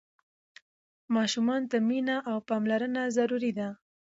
[1.15, 3.67] ماشومانو ته مينه او پاملرنه ضروري ده.